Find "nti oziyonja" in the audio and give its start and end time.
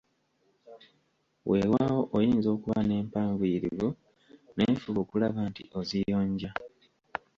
5.49-6.49